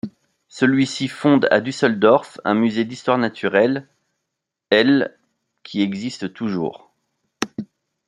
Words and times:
Celui-ci 0.47 1.07
fonde 1.07 1.47
à 1.51 1.61
Düsseldorf 1.61 2.39
un 2.43 2.55
musée 2.55 2.85
d’histoire 2.85 3.19
naturelle, 3.19 3.87
l’, 4.71 5.09
qui 5.61 5.83
existe 5.83 6.33
toujours. 6.33 6.91